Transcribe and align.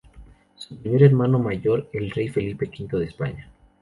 Su 0.55 0.77
primer 0.79 1.03
hermano 1.03 1.37
mayor 1.37 1.87
el 1.93 2.09
Rey 2.09 2.27
Felipe 2.29 2.65
V 2.65 2.97
de 2.97 3.05
España. 3.05 3.51